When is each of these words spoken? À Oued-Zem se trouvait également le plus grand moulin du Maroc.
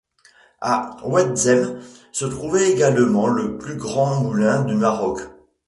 À 0.61 0.97
Oued-Zem 1.05 1.79
se 2.11 2.25
trouvait 2.25 2.71
également 2.71 3.27
le 3.27 3.59
plus 3.59 3.75
grand 3.77 4.19
moulin 4.21 4.63
du 4.63 4.73
Maroc. 4.73 5.19